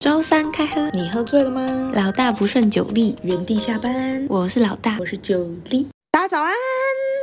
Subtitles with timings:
[0.00, 1.92] 周三开喝，你喝醉了吗？
[1.94, 4.26] 老大不胜酒力，原地下班。
[4.30, 5.88] 我是老大，我是酒力。
[6.10, 6.54] 大家早安，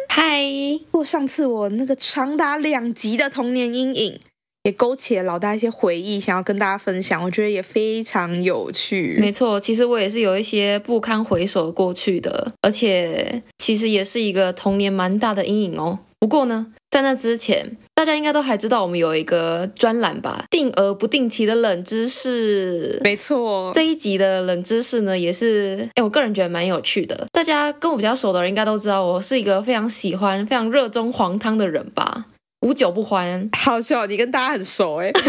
[0.09, 0.43] 嗨！
[0.91, 4.19] 过上次我那个长达两集的童年阴影，
[4.61, 7.23] 也勾起了老大一些回忆，想要跟大家分享。
[7.23, 9.17] 我觉得也非常有趣。
[9.19, 15.97] 没错，其实我也是有一些不堪回首过去的，而且其实也是一个童年蛮大的阴影哦。
[16.19, 20.45] 不过呢，在那之前，大家应该都还知道我们有一个专栏吧？
[20.51, 23.01] 定额不定期的冷知识。
[23.03, 27.25] 没错，这一集的冷知识呢，也是哎，我个人觉得蛮有趣的。
[27.31, 32.25] 大家跟我比较熟的人应该都知道，我是一个非常喜欢、非常热衷黄汤的人吧？
[32.61, 33.49] 无酒不欢。
[33.57, 35.11] 好笑，你跟大家很熟哎。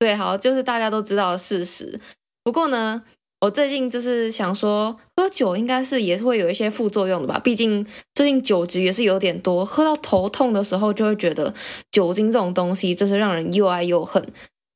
[0.00, 2.00] 对，好，就是大家都知道的事实。
[2.42, 3.04] 不过呢。
[3.40, 7.38] 我最近就是想说，喝酒应该是也是会有一些副作用的吧？
[7.38, 11.54] 毕竟最近酒局也是有点多，喝到头痛的时候就会觉得
[11.92, 14.24] 酒精这种东西真是让人又爱又恨。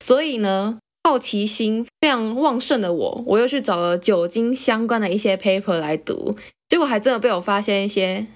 [0.05, 6.37] 所以呢，好奇心非常旺盛的我，我又去找了酒精相关的一些 paper 来读，
[6.69, 8.26] 结果还真的被我发现一些。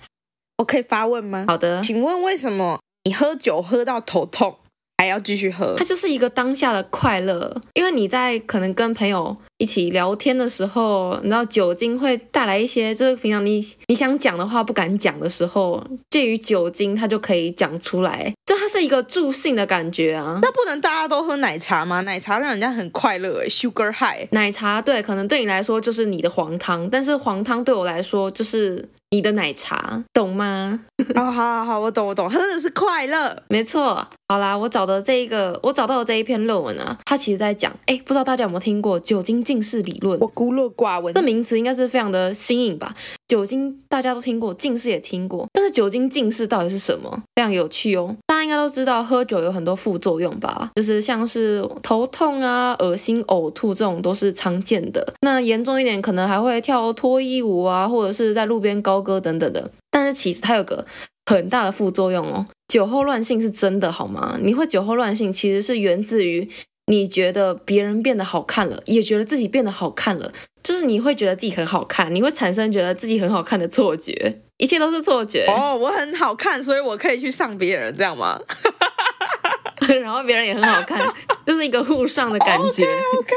[0.59, 1.45] 我可以发问吗？
[1.47, 4.57] 好的，请问为什么你喝酒喝到头痛？
[4.99, 20.39] 还要继续喝，它就是一个当下的快乐，因为你在可能跟朋友一起聊天的时候，你知道酒精会带来一些，就是平常你你想讲的话不敢讲的时候，介于酒精它就可以讲出来，这它是一个助兴的感觉啊。
[20.43, 22.01] 那不能大家都喝奶茶吗？
[22.01, 24.29] 奶茶让人家很快乐，Sugar High。
[24.31, 28.89] 奶茶对，可能对你来说就是你的黄汤，但是黄汤对我来说就是。
[29.11, 30.81] 你的奶茶，懂吗？
[31.15, 34.07] 哦，好好好，我懂我懂， 真的是快乐，没错。
[34.29, 40.19] 好啦，我找的这一个，我找到的这一篇论文啊，它其实在讲，哎，不知道大家有没有听过酒精近视理论？
[40.21, 42.93] 我孤陋寡闻，这名词应该是非常的新颖吧？
[43.29, 47.23] 酒精大家都听过，近视也听过，但是酒精近视到底是什么？
[47.35, 48.17] 非常有趣哦。
[48.27, 50.71] 大家应该都知道，喝酒有很多副作用吧？
[50.77, 55.15] 就是像是头痛啊、恶心、呕吐这种都是常见的。
[55.23, 59.71] 那严重一点，可能还会跳脱衣舞啊，或者是在路边高歌等等的。
[59.91, 60.87] 但是其实它有个
[61.29, 62.47] 很大的副作用哦。
[62.69, 64.39] 酒后乱性是真的好吗？
[64.41, 66.49] 你会酒后乱性，其实是源自于
[66.87, 70.33] 你觉得别人变得好看了，也觉得自己变得好看了，
[70.63, 75.47] 就是你会觉得自己很好看，你会产生觉得自己很好看的错觉，一切都是错觉。
[75.49, 78.41] 哦，我很好看，所以我可以去上别人，这样吗？
[80.01, 81.01] 然后别人也很好看，
[81.45, 82.85] 就是一个互上的感觉。
[82.85, 83.35] OK.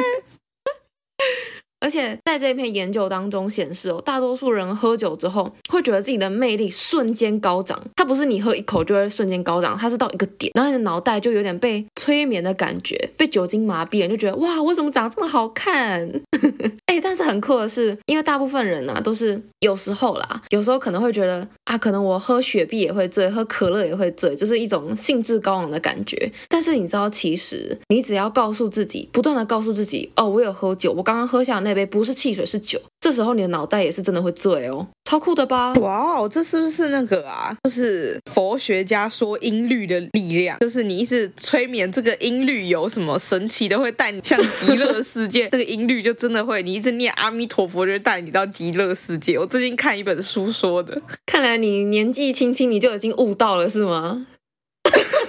[1.79, 7.79] 而且在这篇研究当中显示哦，大多数人喝酒之后会觉得自己的魅力瞬间高涨。
[7.95, 16.21] 它不是你喝一口就会瞬间高涨，它是到一个点，然后你的脑袋就有点被催眠的感觉，被酒精麻痹了，就觉得哇，我怎么长这么好看？
[16.87, 26.29] 哎，但是很酷的是，因为大部分人啊都是有时候啦，有时候可能会觉得啊，可能我喝雪碧也会醉，喝可乐也会醉，就是一种兴致高昂的感觉。
[26.49, 31.68] 但是你知道，其实你只要告诉自己，不断的告诉自己，哦，我有喝酒，我刚刚喝下那。
[31.69, 32.81] 那杯不是汽水，是酒。
[32.99, 35.73] 这时候你的脑袋也是真的会醉哦，超酷的吧？
[35.75, 37.55] 哇哦，这是不是那个啊？
[37.63, 45.47] 就是佛学家说音律的力量，就是你一直催眠这个音律有什么神奇的，会带你向极乐世界。
[45.53, 49.37] 这个音律就真的会，你一直念阿弥陀佛，就会带你到极乐世界。
[49.37, 54.25] 我最近看一本书说的，看来你年纪轻轻你就已经悟到了，是吗？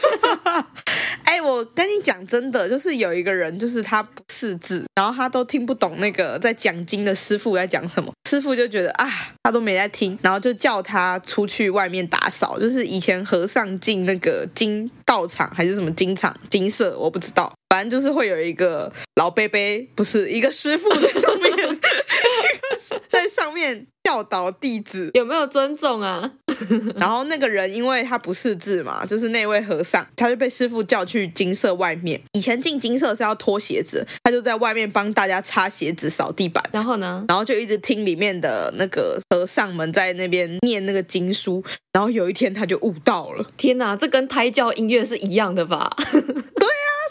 [0.00, 0.66] 哈哈哈
[1.25, 9.09] 哎，我跟你讲真的，就是有一个人，就是他不识字，然后他都听不懂那个在讲经的师傅在讲什么，师傅就觉得啊，
[9.43, 19.59] 他都没在听，然后就叫他出去外面打扫，就是以前和尚进那个金道场还是什么金场金舍，我不知道，反正就是会有一个老伯伯，
[19.95, 23.87] 不是一个师傅在上面， 一个在上面。
[24.03, 26.29] 教导弟子有没有尊重啊？
[26.97, 32.19] 然后那个人因为他不识字嘛，就是那位和尚，他就被师傅叫去金色外面。
[32.33, 36.65] 以前进金色是要脱鞋子，他就在外面帮大家擦鞋子、扫地板。
[36.73, 37.23] 然后呢？
[37.29, 41.63] 然后就一直听里面的那个和尚们在那边念那个经书。
[41.93, 43.47] 然后有一天他就悟到了。
[43.59, 45.95] 天哪，这跟胎教音乐是一样的吧？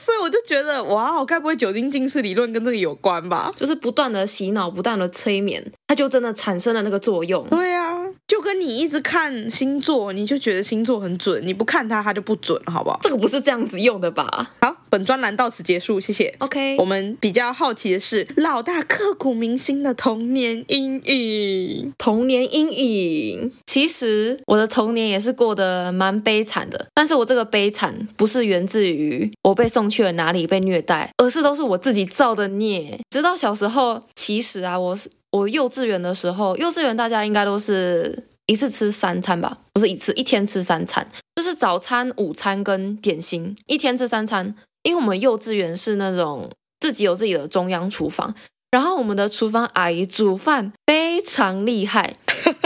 [0.10, 3.54] 所以我就觉得哇，我该不会酒精近视理论跟这个有关吧？
[3.56, 7.48] 就是不断的洗脑，不断的催眠，它就真的产生了那个作用。
[7.50, 13.00] 对啊，就跟你一直看星座，你就觉得星座很准，你不看它，它就不准，好不好？
[13.02, 14.52] 这个不是这样子用的吧？
[14.62, 16.36] 好，本专栏到此结束，谢谢。
[16.38, 21.92] OK，我们比较好奇的是老大刻骨铭心的童年阴影。
[21.98, 33.00] 童年阴影，其实我的童年也是过得蛮悲惨的，但是我这个悲惨不是源自于我被送去了哪里被虐待，而是都是我自己造的孽。
[33.10, 35.10] 直到小时候，其实啊，我是。
[35.32, 39.60] 我幼稚园的时候，幼稚园大家应该都是一次吃三餐吧？
[39.74, 44.56] 不是一次，一天吃三餐，就是早餐、午餐跟点心，一天吃三餐。
[44.84, 46.50] 因为我们幼稚园是那种
[46.80, 48.34] 自己有自己的中央厨房，
[48.72, 52.16] 然后我们的厨房阿姨煮饭非常厉害，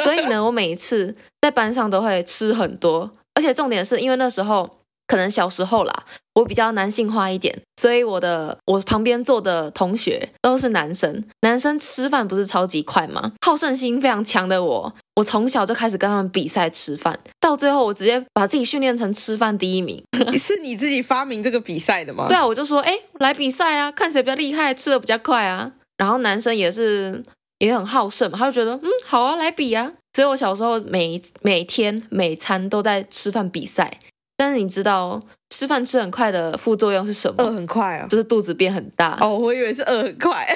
[0.03, 4.69] 所以呢，我每一次在班上都会吃很多，而且重点是因为那时候。
[5.07, 6.05] 可能小时候啦，
[6.35, 11.23] 我比较男性化一点，所以我的我旁边坐的同学都是男生。
[11.41, 13.33] 男生吃饭不是超级快吗？
[13.45, 20.03] 好胜心非常强的我，我从小就开始跟他们比赛吃饭，到最后我直接把自己训练成吃饭第一名。
[20.39, 22.27] 是你自己发明这个比赛的吗？
[22.27, 25.71] 对啊，我就说，哎，来比赛啊，看谁比较厉害，吃的比较快啊。
[25.97, 27.23] 然后男生也是
[27.59, 29.91] 也很好胜嘛，他就觉得，嗯，好啊，来比啊。
[30.15, 33.99] 所以我小时候每每天每餐都在吃饭比赛。
[34.35, 37.43] 但是你知道吃饭吃很快的副作用是什么？
[37.43, 39.17] 饿很快啊，就是肚子变很大。
[39.21, 40.47] 哦，我以为是饿很快，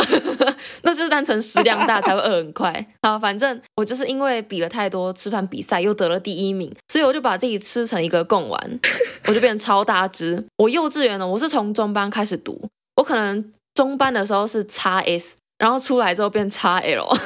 [0.82, 2.86] 那就是单纯食量大才会饿很快。
[3.02, 8.80] 好，反正我就是因为比了太多吃饭比赛，又得了第一名，所以我就把自己吃成一个贡丸，
[9.26, 10.46] 我就变成超大只。
[10.56, 15.32] 我幼稚园呢，我是从中班开始读，我可能中班的时候是 XS。
[15.58, 17.18] 然后出来之后变 XL，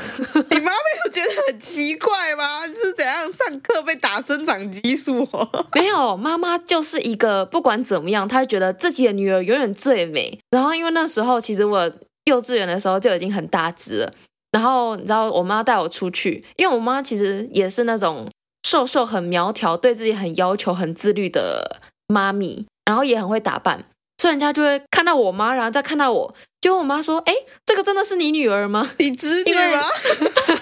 [0.50, 0.72] 你妈
[1.14, 2.66] 觉得很奇怪吗？
[2.66, 5.26] 是怎样上课被打生长激素？
[5.74, 10.38] 没有，妈妈就是一个不管怎么样，她觉得自己的女儿永远最美。
[10.50, 11.90] 然后因为那时候其实我
[12.24, 14.12] 幼稚园的时候就已经很大只了。
[14.50, 18.28] 然后你知道我妈带我出去，因为我妈其实也是那种
[18.68, 23.84] 瘦瘦很苗条，对自己很要求、很自律的妈咪，然后也很会打扮。
[24.16, 27.34] 所以人家就会看到我妈，然后再看到我，就问我妈说：“哎，
[27.66, 28.88] 这个真的是你女儿吗？
[28.98, 29.82] 你侄女吗？”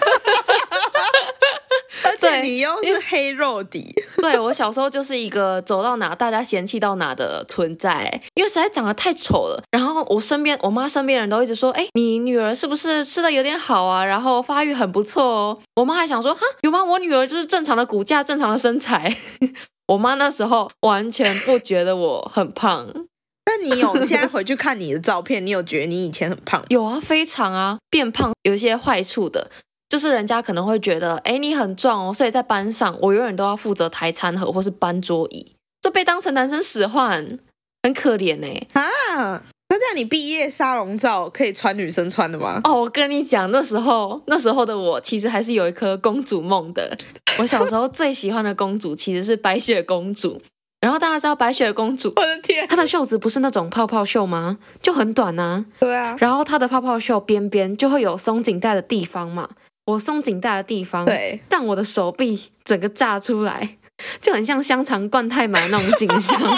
[2.05, 3.95] 而且你又是黑肉底。
[4.19, 9.63] 对，我小时候就是一个走到哪大家嫌弃到哪的存在，因为实在长得太丑了。
[9.71, 14.05] 然后我身边，我妈身边的人都一直说：“哎，你女儿是不是吃的有点好啊？
[14.05, 16.85] 然后发育很不错哦。”我妈还想说：“哈，有吗？
[16.85, 19.17] 我女儿就是正常的骨架，正常的身材。
[19.89, 22.87] ”我妈那时候完全不觉得我很胖。
[23.45, 26.65] 那你有现在回去看你的照片，你有觉得你以前很胖？
[26.69, 29.51] 有啊，非常啊，变胖有一些坏处的，
[29.93, 37.39] 就是人家可能会觉得，哎，你很壮哦，所以在班上我永远都要负责抬餐盒或是搬桌椅，这被当成男生使唤，
[37.83, 38.49] 很可怜呢。
[38.73, 42.63] 啊，那这样你毕业沙龙照可以穿女生穿的吗？
[42.65, 46.97] 哦，我跟你讲，那时候那时候的我其实还是有一颗公主梦的。
[47.39, 50.41] 我小时候最喜欢的公主其实是白雪公主。
[50.81, 54.57] 然后大家知道白雪公主，我的天，她的袖子不是那种泡泡袖吗？
[54.81, 55.67] 就很短呐。
[55.79, 56.17] 对啊。
[56.19, 59.51] 然后她的泡泡袖边边就会有松紧带的地方嘛。
[59.85, 63.79] 我松紧带的地方，对，让我的手臂整个炸出来，
[64.21, 66.41] 就很像香肠灌太满那种景象。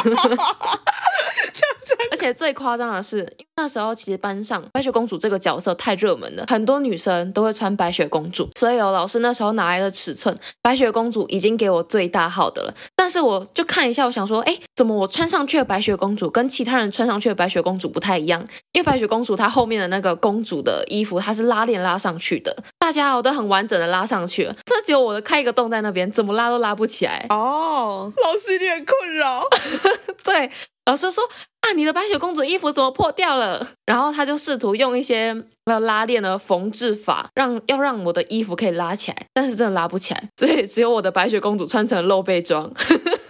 [2.10, 12.74] 而且最夸张的是，因为那时候其实班上白雪公主这个角色太热门了，很多女生都会穿白雪公主，所以有老师那时候拿来的尺寸，白雪公主已经给我最大号的了。
[13.04, 18.40] 但是我就看一下，我想说，哎，怎么我穿上去的白雪公主跟其他人穿上去的白雪公主不太一样？
[18.72, 27.26] 因为白雪公主她后面的那个公主的衣服，它是拉链拉上去的，大家我都很完整的拉上去了，这只有我的开一个洞在那边，怎么拉都拉不起来。
[27.28, 29.44] 哦，老师你很困扰。
[30.24, 30.50] 对。
[30.86, 31.24] 老师说
[31.62, 33.66] 啊，你的白雪公主衣服怎么破掉了？
[33.86, 35.34] 然后他就试图用一些
[35.70, 42.72] 要拉链的缝制法，让要让我的衣服可以拉起来，但是真的拉不起来，所以只有我的白雪公主穿成露背装。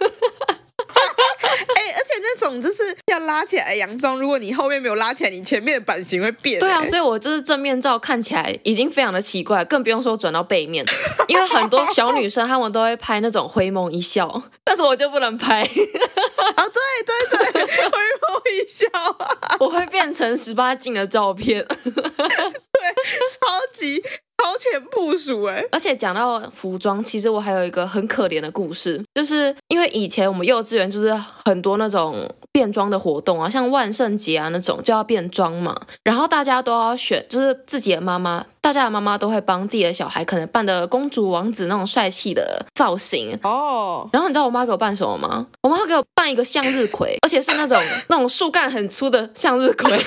[2.61, 6.59] 就是要拉起来洋装，如果你后面没有拉起来，你前面的版型会变。
[6.59, 10.85] 对啊，所以我就是正面照看起来已经非常的奇怪，更不用说转到背面，
[11.27, 15.61] 因为很多小女生她们都会拍那种回眸一笑，但是我就不能拍。
[15.63, 18.87] 啊、哦，对对对，回眸一笑，
[19.59, 21.65] 我会变成十八禁的照片。
[21.83, 24.03] 对，超级。
[24.45, 25.65] 超前部署哎！
[25.71, 31.11] 而且讲到服装，其实我还有一个很可怜的故事，就是因为以前我们幼稚园就是
[31.43, 44.01] 很多那种变装的活动啊，像万圣节啊那种就要变装嘛，然后大家都要选，就是自己的妈妈，大家的妈妈都会帮自己的小孩可能扮的公主王子那种帅气的造型哦。
[44.03, 44.13] Oh.
[44.13, 45.47] 然后你知道我妈给我扮什么吗？
[45.63, 49.91] 我妈给我扮一个向日葵， 而且是那种那种树干很粗的向日葵。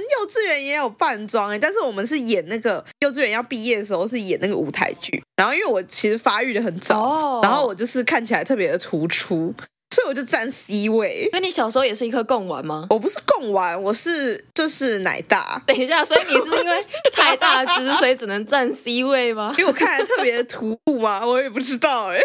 [0.00, 7.44] 幼稚园也有扮装哎，但是我们是演那个幼稚园要毕业的时候是演那个舞台剧，然后因为我其实发育的很早，oh.
[7.44, 9.54] 然后我就是看起来特别的突出，
[9.94, 11.28] 所以我就站 C 位。
[11.32, 12.86] 那你小时候也是一颗贡丸吗？
[12.90, 15.62] 我不是贡丸，我是就是奶大。
[15.66, 19.54] 等一下，所以你是因为太大只，所以只能站 C 位吗？
[19.58, 21.24] 因为我看起来特别的突兀吗？
[21.26, 22.18] 我也不知道哎，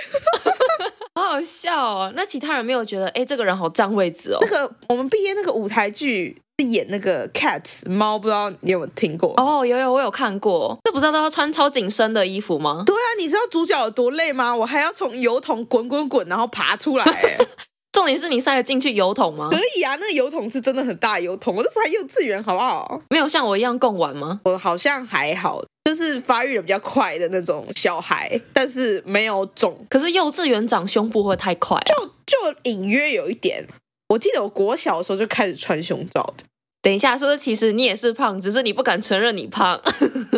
[1.15, 2.13] 好好笑哦。
[2.15, 4.39] 那其他人没有觉得哎，这个人好占位置哦？
[4.41, 6.41] 那个我们毕业那个舞台剧。
[6.63, 9.33] 演那个 Cats 猫，不知道你有没有听过？
[9.37, 10.77] 哦，有有，我有看过。
[10.85, 12.83] 那不知道都要穿超紧身的衣服吗？
[12.85, 14.55] 对啊，你知道主角有多累吗？
[14.55, 17.05] 我还要从油桶滚滚滚，然后爬出来。
[17.91, 19.49] 重点是你塞得进去油桶吗？
[19.51, 21.55] 可以啊，那个油桶是真的很大油桶。
[21.55, 23.01] 我那时候还幼稚园，好不好？
[23.09, 24.39] 没有像我一样供完吗？
[24.45, 29.85] 我好像还好，就是发育的比较快的那种小孩，但是没有肿。
[29.89, 33.67] 可是幼稚园长胸部会太快啊，就就隐约有一点。
[34.09, 36.45] 我记得我国小的时候就开始穿胸罩的。
[36.81, 39.81] 等一下，是不是其实你也是胖，只是你不敢承认你胖？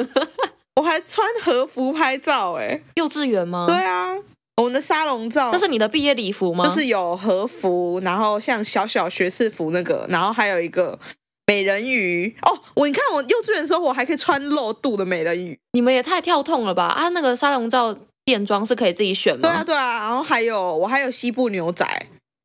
[0.76, 3.66] 我还穿和服拍照，哎，幼稚园吗？
[3.68, 4.18] 对啊。
[4.58, 6.64] 我们的沙龙照，那是你的毕业礼服吗？
[6.66, 11.00] 就是有和服，然后像小小学士服那个，然后还有一个
[11.48, 12.60] 美人鱼哦。
[12.76, 15.58] 我你看，我幼稚园的时候，我还可以穿露肚的美人鱼。
[15.74, 16.86] 你们也太跳痛了吧！
[16.86, 19.42] 啊，那个沙龙照变装是可以自己选吗？
[19.42, 20.00] 对啊，对啊。
[20.02, 21.86] 然后还有我还有西部牛仔，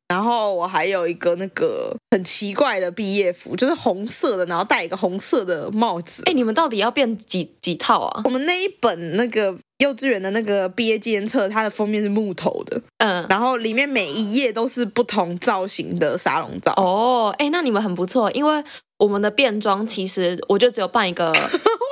[0.07, 6.23] 然后我还有一个那个很奇怪的毕业服，就是红色的，然后戴一个红色的帽子。
[6.25, 8.21] 哎，你们到底要变几几套啊？
[8.23, 9.57] 我们那一本那个。
[9.77, 16.73] 幼稚园的那个毕业纪念册，它的封面是木头的，嗯，然后里面每一页都是不同造型的沙龙照。
[16.77, 18.63] 哦，哎，那你们很不错，因为
[18.97, 21.31] 我们的变装其实我就只有扮一个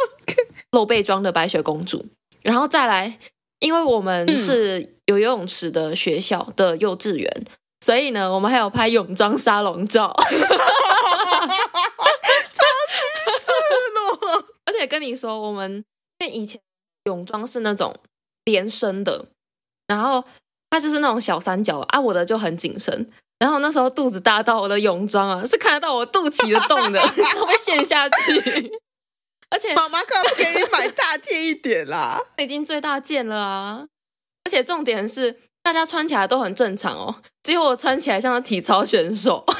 [0.73, 2.03] 露背装的白雪公主，
[2.41, 3.19] 然后再来，
[3.59, 7.45] 因为我们是有游泳池的学校的幼稚园，嗯、
[7.81, 10.29] 所以呢，我们还有拍泳装沙龙照， 超
[12.91, 13.01] 级
[13.39, 13.51] 赤
[13.93, 14.45] 裸。
[14.65, 15.83] 而且跟你说，我们
[16.19, 16.59] 因为以前。
[17.07, 17.95] 泳装是那种
[18.45, 19.27] 连身的，
[19.85, 20.23] 然后
[20.71, 23.07] 它就是那种小三角啊，我的就很紧身。
[23.37, 28.71] 然后那时候肚子大到我的泳装啊，是看得到我肚脐的洞的，然后被陷下去。
[29.51, 32.19] 而且妈妈干嘛不给你买大件一点啦？
[32.41, 33.85] 已经最大件了啊！
[34.43, 39.43] 而且重点是，大家穿起来都很正常哦，只有我穿起来像个体操选手。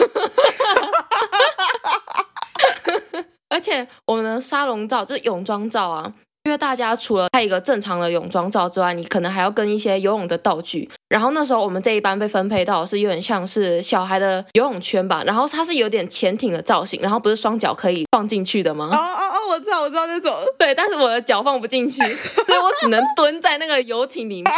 [3.50, 6.14] 而且我们的沙龙照就是泳装照啊。
[6.46, 10.88] 因为大家除了拍一个正常的泳装照之外，你可能还要跟一些游泳的道具。
[11.10, 18.90] 然后那时候我们这一班被分配到是有点像是小孩的游泳圈吧，然后它是有点潜艇的造型，然后不是双脚可以放进去的吗？
[18.94, 20.36] 哦哦哦，我知道我知道那种。
[20.60, 24.54] 对，但是我的脚放不进去，所以我只能蹲在那个游艇里面。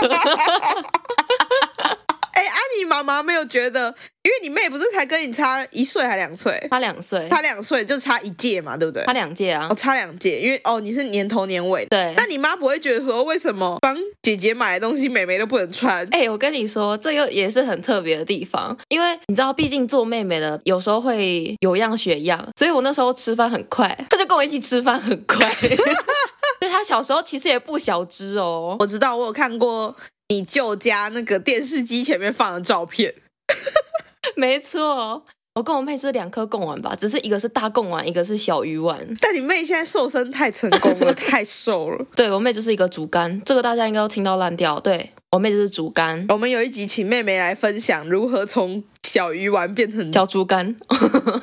[2.38, 3.94] 哎，安妮妈妈没有觉得。
[4.24, 6.68] 因为你妹不是才跟你差一岁还两岁？
[6.70, 9.06] 差两岁，差两岁就差一届嘛，对不对？
[9.06, 12.14] 差两届啊，哦，差两届，因为哦你是年头年尾，对。
[12.18, 16.06] 那你妈不会觉得说，为什么帮姐姐买的东西妹妹都不能穿？
[16.12, 25.50] 哎，我跟你说，这个也是很特别的地方，因为你知道，毕竟做妹妹的有时候会有样学样，所以我那时候吃饭很快，她就跟我一起吃饭很快。
[26.60, 28.76] 所以她小时候其实也不小只哦。
[28.80, 29.96] 我知道，我有看过
[30.30, 33.16] 你舅家那个电视机前面放的照片。
[34.36, 35.24] 没错，
[35.56, 39.08] 我跟我妹是两颗贡丸吧，只是一个是大贡丸，一个是小鱼丸。
[39.22, 42.06] 但你妹现在瘦身太成功了， 太瘦了。
[42.16, 44.80] 对，我妹就是一个竹竿，这个大家应该都听到烂掉。
[44.80, 46.26] 对，我妹就是竹竿。
[46.30, 50.76] 我们有一集请妹妹来分享如何从小鱼丸变成小竹竿，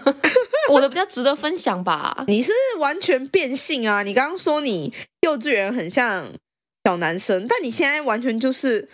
[0.70, 2.24] 我的比较值得分享吧？
[2.28, 4.02] 你是完全变性啊！
[4.02, 6.30] 你刚刚说你幼稚园很像
[6.84, 8.88] 小男生，但你现在完全就是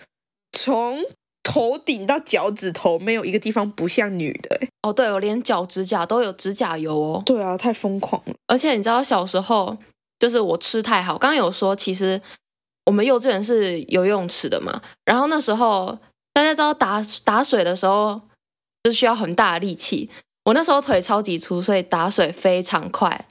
[0.52, 1.04] 从。
[1.42, 7.22] 头顶到脚趾头没有一个地方不像女的哦，对，我连脚指甲都有指甲油哦。
[7.26, 8.34] 对啊，太疯狂了。
[8.46, 9.76] 而且你知道小时候
[10.20, 12.20] 就是我吃太好，刚刚有说其实
[12.84, 15.98] 我们幼稚园是有游泳池的嘛，然后那时候
[16.32, 18.20] 大家知道打打水的时候
[18.84, 20.08] 就需要很大的力气，
[20.44, 23.26] 我那时候腿超级粗，所以打水非常快。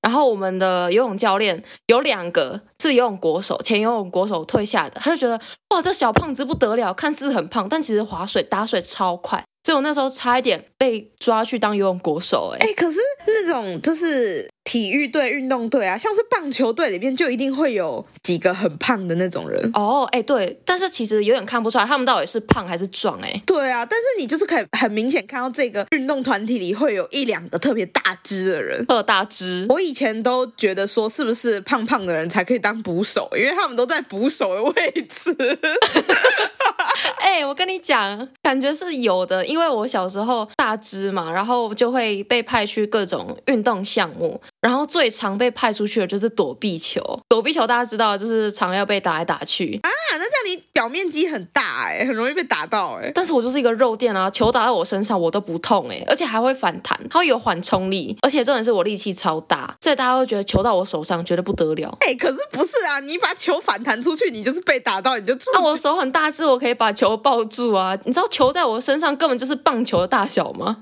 [0.00, 14.51] 然后我们的游泳教练有两个是游泳国手，前游泳国手退下的，他就觉得哇，这小胖子不得了，看似很胖，但其实划水打水超快，所以我那时候差一点被抓去当游泳国手，哎，可是那种就是。
[14.64, 20.04] 体育队、运动队啊，像是棒球队里面就一定会有几个很胖的那种人哦。
[20.12, 23.18] 哎，对，但是其实有点看不出来他们到底是胖还是壮。
[23.20, 29.66] 哎，对啊，但是你就是可以很明显看到这个运动团体里会有一两个特别大只的人，特大只。
[29.68, 35.34] 我以前都觉得说，是不是胖胖的人才可以当捕手，因为他们都在捕手的位置。
[37.18, 44.40] 哎，我跟你讲，感觉是有的，因为我小时候大只嘛，然后就会被派去各种运动项目。
[44.60, 49.90] 然后最常被派出去的就是躲避球，躲避球大家知道，就是常要被打来打去啊。
[50.12, 53.10] 那这样你表面积很大哎，很容易被打到哎。
[53.14, 61.96] 但是我就是一个肉垫啊，球打在我身上我都不痛哎，而且还会反弹，它会有缓冲力，而且重点是我力气超大，所以大家会觉得球到我手上绝对不得了。
[62.00, 67.98] 哎，可是不是啊，你把球反弹出去，你就是被打到，你就啊，我手很大只，我可以把球抱住啊。
[68.04, 70.78] 你知道球在我身上根本就是棒球的大小吗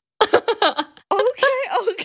[1.08, 1.22] ？OK
[1.80, 2.04] OK。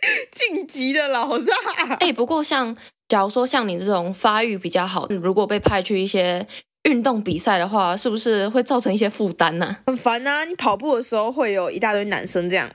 [0.32, 1.54] 晋级的老大。
[2.00, 2.74] 哎、欸，不过像
[3.08, 6.46] 假如说像你这种发育比较好，如果被派去一些
[6.84, 9.76] 运动比赛的话，是不是会造成一些负担呢？
[9.86, 10.44] 很烦啊！
[10.44, 12.68] 你跑步的时候会有一大堆男生这样。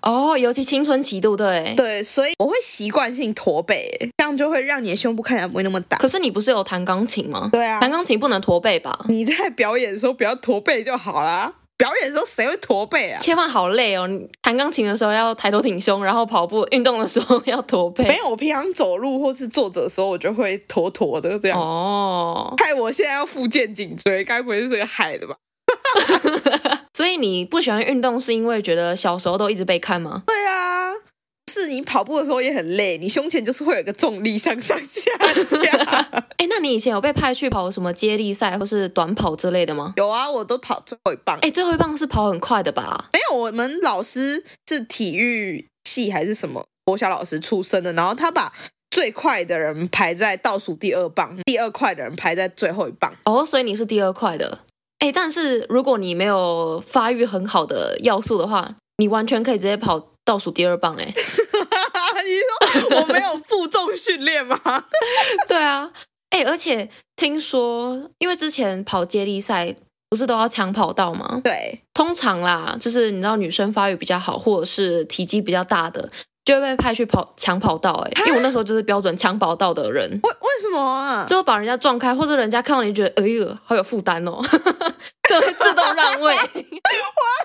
[0.00, 1.74] 哦，尤其青春期，对不对？
[1.76, 5.98] 对，所以我会习惯性驼背，这样就会让你的胸部看起来不会那么大。
[5.98, 7.48] 可是你不是有弹钢琴吗？
[7.52, 9.04] 对啊，弹钢琴不能驼背吧？
[9.08, 11.52] 你在表演的时候不要驼背就好啦。
[11.78, 13.18] 表演的时候谁会驼背啊？
[13.20, 14.08] 切换好累哦！
[14.08, 18.04] 你弹钢琴的时候要抬头挺胸，然后跑步运动的时候要驼背。
[18.08, 21.56] 没有，我平常走路或是坐着的时候，我就会驼驼的这样。
[21.58, 25.36] 哦，害我现在要复健颈椎，该不会是这个害的吧？
[26.92, 30.24] 所以你不喜欢运动，是因为觉得小时候都一直被看吗？
[30.26, 30.90] 对啊，
[31.52, 35.12] 是你跑步的时候也很累，你胸前就是会有个重力上上下
[35.44, 36.24] 下。
[36.48, 39.92] 哎，那你以前有被派去跑什么接力赛或是短跑之类的吗？
[39.96, 41.38] 有啊，我都跑最后一棒。
[41.42, 43.06] 哎，最后一棒是跑很快的吧？
[43.12, 48.52] 没有，我们老师是体育系还是什么国小老师出身的，然后他把
[48.90, 53.12] 最快的人排在倒数第二棒，第二快的人排在最后一棒。
[53.24, 54.60] 哦，所以你是第二快的。
[55.00, 60.94] 哎，但是如果你没有发育很好的要素的话，你完全可以直接跑倒数第二棒。
[60.96, 61.04] 哎，
[62.24, 64.58] 你说我没有负重训练吗？
[65.46, 65.90] 对啊，
[66.30, 69.74] 哎，而且听说，因为之前跑接力赛
[70.10, 71.40] 不是都要抢跑道吗？
[71.42, 76.10] 对，通常啦，就是你知道女生发育比较好，或者是体积比较大的。
[76.44, 80.08] 就会被派去跑抢跑道，哎，因为我那时候就是标准抢跑道的人。
[80.08, 81.26] 为为什么啊？
[81.28, 84.40] 就把人家撞开，或者人家看到你觉得，哎呦，好有负担哦，
[85.28, 86.32] 就会自动让位。
[86.40, 86.42] 哇，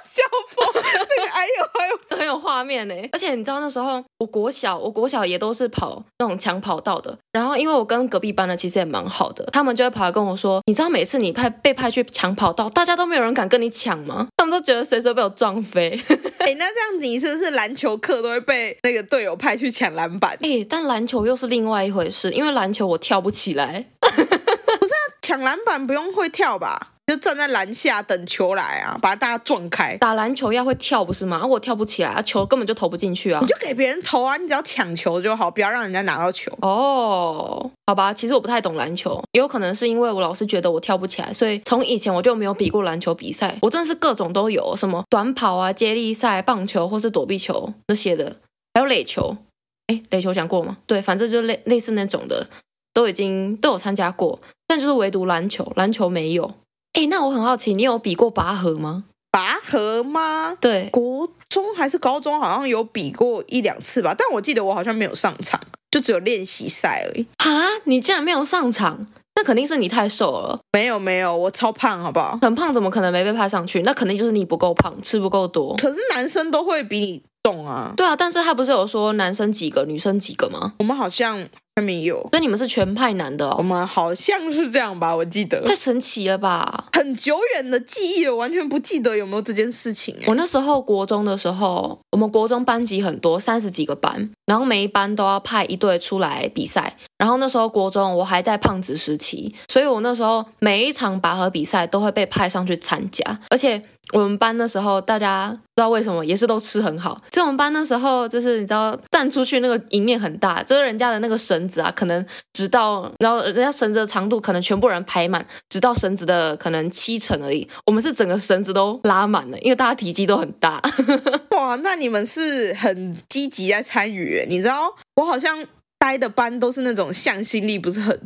[0.08, 0.24] 笑
[0.56, 0.66] 疯！
[0.74, 2.96] 那个哎呦，哎呦， 很有画面呢。
[3.12, 7.18] 而且你知道那时候，我国小，我国小也都是跑那种抢跑道的。
[7.32, 14.28] 然后因为我跟隔壁班的其实也蛮好的，他们就会跑来跟我说，你知道每次你派被派去抢跑道，大家都没有人敢跟你抢吗？
[14.38, 15.90] 他们都觉得随时被我撞飞。
[16.40, 20.38] 哎，那这样子你是不是篮球课都会被那个队友派去抢篮板？
[20.42, 23.90] 哎，但篮球又是另外一回事，因为篮球我跳不起来。
[24.00, 26.93] 不是啊，抢篮板不用会跳吧？
[27.14, 29.96] 就站在篮下等球来啊，把大家撞开。
[29.98, 31.46] 打篮球要会跳不是吗？
[31.46, 33.40] 我跳不起来啊，球根本就投不进去啊。
[33.40, 36.52] 你就给别人投啊，你只要抢球就好，不要让人家拿到球。
[36.62, 43.56] 哦，好吧，其实我不太懂篮球，也有可能是因为我老是觉得我跳不起来，所以从以前我就没有比过篮球比赛。
[43.62, 48.38] 我真的是各种都有，什么短跑啊、接力赛、棒球或是躲避球那些的，
[48.74, 49.38] 还有垒球。
[49.86, 50.78] 哎，垒球讲过吗？
[50.88, 52.48] 对，反正就类类似那种的，
[52.92, 56.50] 都已经都有参加过，但就是唯独篮球，篮球没有。
[56.94, 59.06] 哎，那我很好奇，你有比过拔河吗？
[59.32, 60.56] 拔河吗？
[60.62, 67.26] 对，国中还是高中好像有比过一两次吧，但我记得我好像没有上场，就只有练习赛而已。
[67.40, 69.02] 哈，你竟然没有上场？
[69.36, 70.60] 那肯定是你太瘦了。
[70.72, 72.38] 没有没有，我超胖，好不好？
[72.44, 73.82] 很胖怎么可能没被派上去？
[73.82, 75.76] 那肯定就是你不够胖，吃不够多。
[75.78, 77.94] 可是男生都会比你重啊。
[77.96, 80.74] 对啊，但是他不是有说男生几个，女生几个吗？
[80.80, 81.48] 我们好像。
[81.76, 83.56] 还没有，那你们是全派男的哦？
[83.58, 85.60] 我们好像是这样吧，我记得。
[85.66, 86.86] 太神奇了吧！
[86.94, 90.16] 很久远的记忆了，完全不记得有没有这件事情。
[90.28, 96.94] 我那时候国中的时候，我们国中班级很多，三十几个班，然后每一班都要派一队出来比赛。
[97.18, 103.84] 然后那时候国中我还在胖子时期，所以我那时候每一场拔河比赛都会被派上去参加，而且。
[104.14, 107.20] 我们班的时候，大家不知道为什么也是都吃很好。
[107.32, 117.68] 所以我们班那时候就是你知道站出去那个赢面很大，就是人家的那个绳子啊，可能直到然后人家绳子的长度可能全部人排满，直到绳子的可能七成而已。
[117.86, 120.82] 我们是整个绳子都拉满了，因为大家体积都很大。
[121.52, 124.46] 哇，那你们是很积极在参与。
[124.48, 125.66] 你知道我好像
[125.98, 128.20] 待的班都是那种向心力不是很。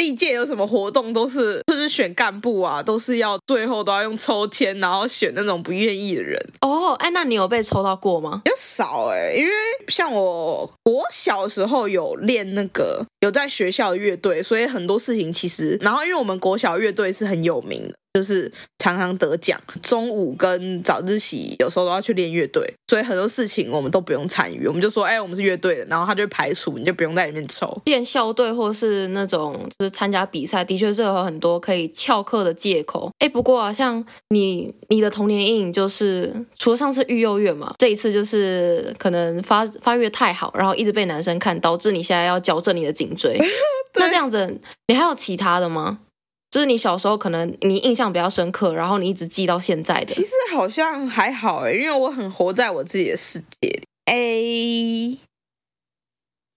[0.00, 6.42] 历届有什么活动都是就是选干部啊，都是要最后都要用抽签，然后选那种不愿意的人。
[6.62, 8.40] 哦，哎，那你有被抽到过吗？
[8.42, 9.50] 比较少哎，因为
[9.88, 17.94] 像我我小时候有练那个有在学校的乐队，所以很多事情其实，然后因为我们国小乐队是很有名的。
[18.14, 27.80] 就是常常得奖，中午跟早自习有时候都要去练乐队，所以很多事情我们都不用参与，我们就说，哎、欸，我们是乐队的，然后他就排除，你就不用在里面抽。
[27.84, 33.10] 练校队或是那种就是参加比赛，的确是有很多可以翘课的借口。
[33.20, 43.38] 哎，不过啊，像你你的童年阴影就是，除了上次育幼院嘛，这一次就是可能发发育太好，然后一直被男生看，导致你现在要矫正你的颈椎。
[43.94, 46.00] 那这样子，你还有其他的吗？
[46.50, 50.06] 就是你小时候可能你印象比较深刻，然后你一直记到现在的。
[50.06, 53.84] 其实好像还好诶，因为我很活在我自己的世界里。
[54.06, 55.18] 哎，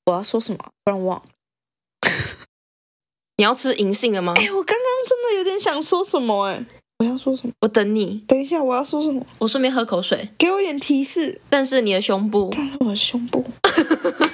[0.06, 0.58] 我要说什么？
[0.84, 1.26] 不然忘了。
[3.38, 4.34] 你要吃银杏了吗？
[4.36, 6.66] 哎，我刚刚真的有点想说什么哎。
[7.00, 7.54] 我要说什么？
[7.62, 8.24] 我等你。
[8.28, 9.24] 等一下，我要说什么？
[9.38, 10.30] 我顺便喝口水。
[10.40, 11.40] 给我一点提示。
[11.50, 12.50] 但是你的胸部。
[12.52, 13.46] 但是我的胸部。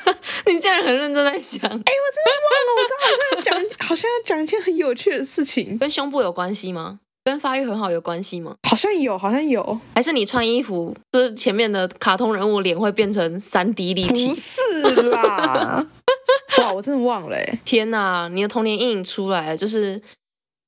[0.53, 1.61] 你竟然很认真在想。
[1.61, 5.77] 哎、欸，我真的忘了，我刚好像要讲，好像要讲一件很有趣的事情。
[5.77, 6.99] 跟胸部有关系吗？
[7.23, 8.55] 跟发育很好有关系吗？
[8.67, 9.79] 好像有，好像有。
[9.95, 14.29] 还是你穿衣服，这前面的卡通人物脸会变成三 D 立体？
[14.29, 15.85] 不是啦。
[16.59, 17.37] 哇，我真的忘了。
[17.63, 20.01] 天哪，你的童年阴影出来了，就是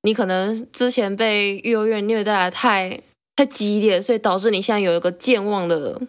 [0.03, 3.01] 你可能之前被幼儿园虐待的太
[3.35, 5.99] 太激烈，所以导致你现在有一个健忘的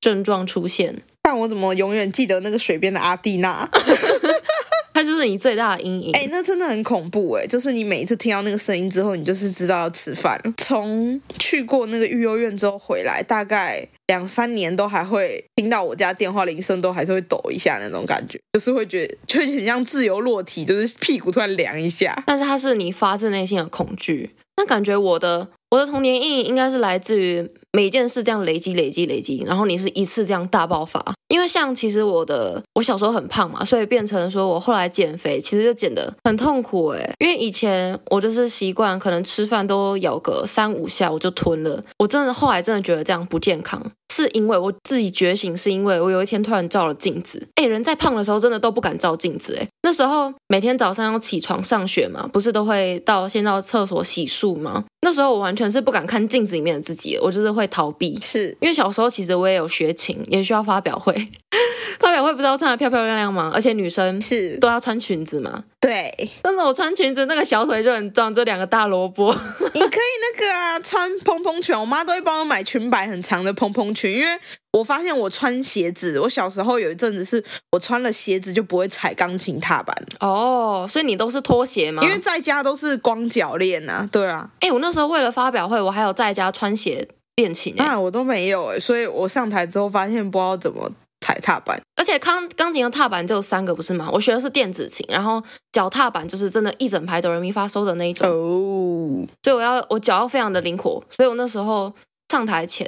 [0.00, 1.02] 症状出现。
[1.22, 3.68] 但我怎么永远记得那个水边的阿蒂娜？
[4.94, 6.12] 它就是你最大的阴影。
[6.12, 7.46] 哎，那真的很恐怖哎！
[7.46, 10.52] 就是你每一次听到那个声音之后，你就是知道要吃饭了。
[10.58, 22.22] 从去过那个育幼院之后回来，大概两三年都还会听到我家电话铃声，都还是会抖一下那种感觉，就是会觉得就很像自由落体，就是屁股突然凉一下。
[22.26, 24.30] 但是它是你发自内心的恐惧。
[24.58, 31.02] 那感觉我的我的童年阴影应该是来自于每件事这样累积累积累积，然后你是一次这样大爆发。
[31.28, 37.14] 因为像其实我的我小时候很胖嘛，所以变成说我后来减肥，其实就减得很痛苦哎。
[37.18, 43.82] 因为以前我就是习惯可能吃饭都咬个三五下我就吞了，我真的后来真的觉得这样不健康。
[44.12, 54.84] 是因为我自己觉醒，是因为我有一天突然照了镜子，哎，人在胖的时候真的都不敢照镜子，哎，那时候每天早上要起床上学嘛，不是都会到先到厕所洗漱吗？
[55.00, 58.54] 那时候我完全是不敢看镜子里面的自己，我就是会逃避，是。
[58.60, 61.14] 因为小时候其实我也有学琴，也需要发表会，
[62.00, 63.50] 发表会不知道穿的漂漂亮亮吗？
[63.54, 65.64] 而且女生是都要穿裙子嘛。
[65.80, 69.32] 对，但是我穿裙子，那个小腿就很壮，就两个大萝卜。
[69.34, 74.38] 你可以那个啊，穿蓬蓬裙，我妈都会帮我买裙摆很长的蓬蓬裙，因为
[74.72, 79.96] 我发现我穿鞋子，我小时候有一阵子是我穿了鞋子就不会踩钢琴踏板。
[80.20, 82.02] 哦，所以你都是拖鞋吗？
[82.04, 84.08] 因为在家都是光脚练啊。
[84.10, 84.48] 对啊。
[84.60, 87.78] 哎，我那时候为了发表会，我还有在家穿鞋练琴。
[87.80, 90.92] 啊，我都没有哎，所以我上台之后发现不知道怎么。
[91.32, 94.08] 踩踏板，而且钢钢琴的踏板就有三个，不是吗？
[94.12, 95.42] 我学的是电子琴，然后
[95.72, 98.28] 脚踏板就是真的，一整排哆来咪发嗦的那一种。
[98.28, 101.90] 哦，所以我要我脚要非常的灵活，所以我那时候
[102.30, 102.86] 上台前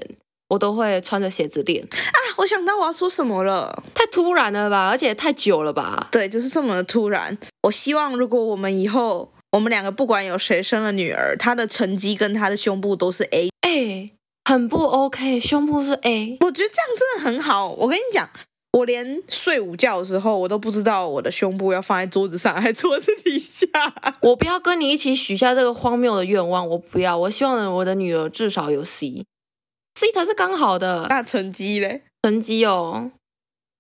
[0.49, 1.83] 我都会穿着鞋子练。
[1.85, 6.09] 啊，我想到我要说什么了，太突然了吧，而且太久了吧？
[6.11, 7.39] 对，就是这么的突然。
[7.63, 13.49] 我希望如果我们以后我们两个不管有谁生了女儿，她的成绩跟她的胸部都是 A。
[13.63, 14.11] 哎。
[14.45, 17.69] 很不 OK，胸部是 A，我觉得这样真的很好。
[17.71, 18.29] 我跟你讲，
[18.73, 23.67] 我连睡午觉的时候，我都不知道我的胸部要放在桌子上还是桌子底下。
[24.21, 27.17] 我不要跟你一起许下这个荒谬的愿望，我不要。
[27.17, 31.07] 我希望我的女儿至少有 C，C 才是刚好的。
[31.09, 32.03] 那成绩嘞？
[32.23, 33.13] 成绩哦，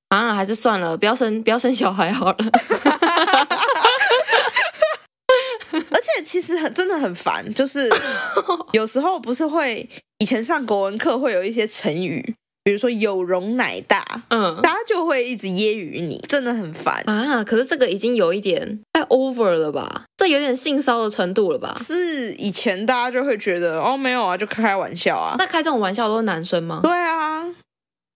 [0.09, 2.37] 啊，还是算了，不要生，不要生小孩好了。
[6.05, 7.91] 而且其实很真的很烦，就是
[8.73, 9.89] 有时候不是会
[10.19, 17.43] 以前上国文课会有一些成语，比如说有容乃大，嗯，大家就会一直揶揄你，真的很烦啊。
[17.43, 20.05] 可是这个已经有一点太 over 了吧？
[20.19, 21.75] 这有点性骚的程度了吧？
[21.83, 25.37] 是以前大家就会觉得哦没有啊，就开开玩笑啊。
[25.39, 26.81] 那开这种玩笑都是男生吗？
[26.83, 27.47] 对啊，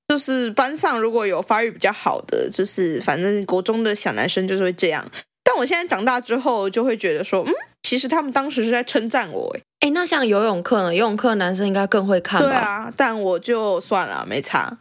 [0.09, 5.11] 就是班上如果有发育比较好的，就是反正国中的小男生就是会这样。
[5.45, 10.95] 但我现在长大之后，就会觉得说，嗯，其实他们当时是在称赞我，哎，那像游泳课呢？
[10.95, 12.49] 游泳课男生应该更会看吧？
[12.49, 14.79] 对啊，但我就算了，没差。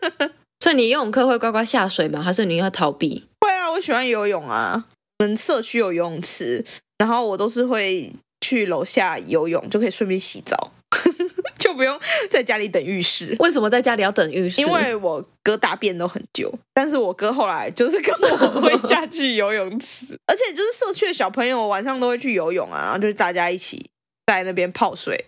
[0.60, 2.22] 所以你游泳课会乖乖下水吗？
[2.22, 3.26] 还是你要逃避？
[3.40, 4.86] 会啊，我喜欢游泳啊。
[5.18, 6.64] 我们社区有游泳池，
[6.98, 10.72] 然后我都是会去楼下游泳，就可以顺便洗澡。
[11.76, 13.36] 就不用在家里等浴室。
[13.38, 14.62] 为什么在家里要等浴室？
[14.62, 23.90] 因为我哥大便都很久，但是我哥后来就是跟我会下去游泳池， 而且就是社区的小朋友晚上都会去游泳啊，然后就是大家一起
[24.26, 25.26] 在那边泡水，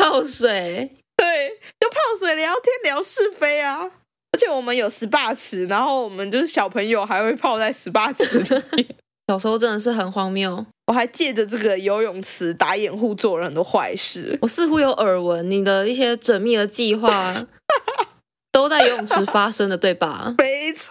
[0.00, 1.48] 泡水， 对，
[1.78, 3.88] 就泡水聊天聊是非啊。
[4.34, 8.38] 而且我们有 SPA 池，然后我们就是小朋友还会泡在 SPA 池
[8.72, 8.88] 里。
[9.28, 14.38] 小时候真的是很荒谬，我还借着这个游泳池打掩护，做了很多坏事。
[14.42, 17.34] 我似乎有耳闻你的一些缜密的计划
[18.52, 20.34] 都在游泳池发生的，对吧？
[20.36, 20.86] 没错，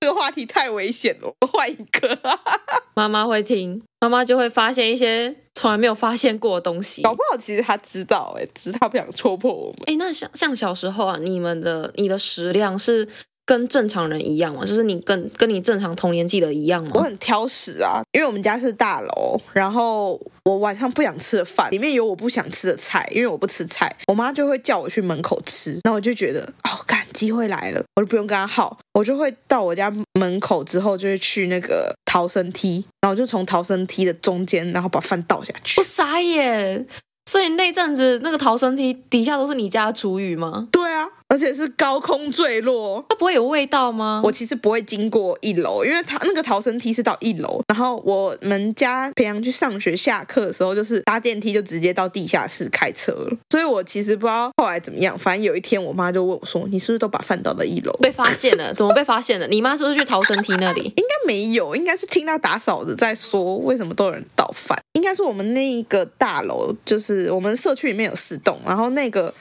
[0.00, 2.18] 这个话题太危险了，我换一个。
[2.94, 7.00] 妈妈会听，妈妈就会发现一些从来没有发现过的东西。
[7.00, 9.78] 搞不好其实他知道，哎，只是他不想戳破我们。
[9.86, 13.08] 哎，那像像小时候啊，你们的你的食量是？
[13.44, 14.62] 跟正常人一样吗？
[14.62, 16.90] 就是你跟跟你正常同年纪的一样吗？
[16.94, 35.80] 我很挑食啊，因为我们家是大楼，然后我晚上不想吃的饭里面有我不想吃的菜，因为我不吃菜，我妈就会叫我去门口吃，那我就觉得哦，赶机会来了，我就不用跟她耗，我就会到我家门口之后，就会去那个逃生梯，然后就从逃生梯的中间，然后把饭倒下去。
[35.80, 36.86] 我傻眼，
[37.26, 40.68] 所以那阵子那个逃生梯底下都是你家的厨余吗？
[40.70, 41.08] 对啊。
[41.32, 44.20] 而且是高空坠落，它不会有味道吗？
[44.22, 55.18] 我其实不会经过一楼，因为它那个逃生梯是到一楼，然后我们家平常去上学下课的时候，就是搭电梯就直接到地下室开车了，所以我其实不知道后来怎么样。
[55.18, 58.74] 反正有一天，我妈就问我说：“你是不是都把饭倒到一楼？”被发现了？
[58.74, 59.48] 怎么被发现了？
[59.48, 60.82] 你妈是不是去逃生梯那里？
[60.82, 64.78] 应该没有，应该是听到打扫的在说为什么都有人倒饭。
[64.92, 69.32] 应该是我们那一个大楼，就是我们社区里面有四栋，然后那个。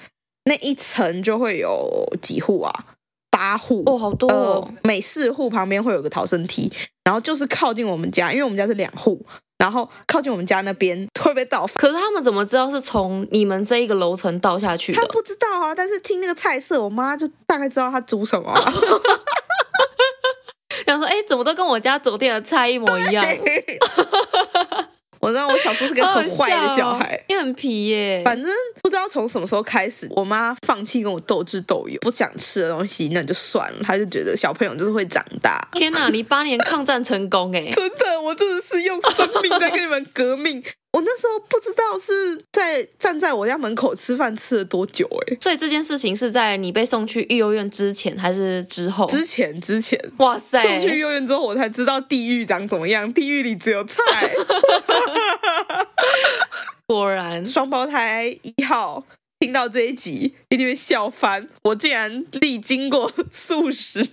[0.46, 2.74] 那一层就会有几户啊？
[3.30, 4.64] 八户哦，好多哦。
[4.68, 6.72] 呃，每四户旁边会有个逃生梯，
[7.04, 9.26] 然后就是靠近我们家，因为我们家是两户，
[9.58, 11.66] 然后靠近我们家那边会被倒。
[11.76, 15.02] 可是他们怎么知道是从你们这一个楼层倒下去的？
[15.02, 18.62] 他不知道啊，但是听那个菜色，我妈就大概知道他煮什么啊。
[20.86, 23.26] 然后说：“哎，怎么都跟我家酒店的菜一模一样？”
[25.22, 28.22] 我知道我小时候是个很坏的小孩，你很皮耶。
[28.26, 33.80] 反正不知道从什么时候开始，我妈放弃跟我斗智斗勇，不想吃的东西那就算了。
[33.84, 35.68] 她就觉得小朋友就是会长大。
[35.74, 37.70] 天哪，你八年抗战成功哎！
[37.72, 40.64] 真的，我真的是用生命在跟你们革命。
[40.94, 49.06] 我那时候不知道是在站在我家门口吃饭吃了多久哎，所以这件事情是在你被送去育幼院之前还是之后？
[49.08, 50.60] 之前之前，哇塞！
[50.60, 54.04] 送去育幼院之后，我才知道地狱长怎么样，地狱里只有菜。
[56.86, 59.06] 果然， 双胞胎一号。
[59.42, 61.48] 听到这一集一定会笑翻！
[61.64, 64.04] 我竟然历经过 素食。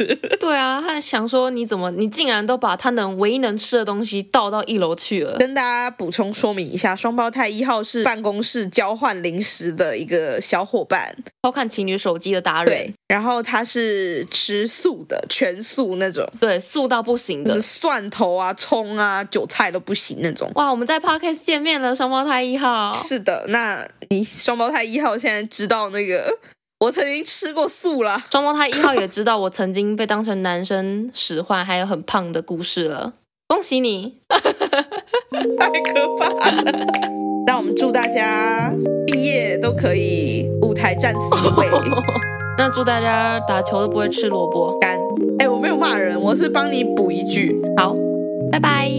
[0.41, 5.37] 对啊，他想说你怎么，你竟然都把他能唯一能吃的东西倒到一楼去了。
[5.37, 12.75] 跟大家补充说明一下，双胞胎一号是办公室交换零食的一个小伙伴，偷看情侣手机的达人。
[12.75, 16.27] 对，然后他是吃素的，全素那种。
[16.41, 20.51] 对，素到不行的，蒜头啊、葱啊、韭菜都不行那种。
[20.55, 22.91] 哇，我们在 Podcast 见面了，双胞胎一号。
[22.95, 25.16] 是的，那你双胞胎一号。
[25.16, 26.38] 现在知道那个
[26.81, 33.12] 我曾经吃过素了，双胞胎一号也知道我曾经被当成男生使唤，还有很胖的故事了。
[33.49, 36.62] 恭喜你， 太可怕了！
[37.47, 38.71] 那我们祝大家
[39.07, 41.66] 毕业都可以舞台站 C 位。
[42.59, 44.99] 那祝大家打球都不会吃萝卜干。
[45.38, 47.61] 哎，我没有骂人，我是帮你补一句。
[47.77, 47.94] 好，
[48.53, 48.90] 拜拜。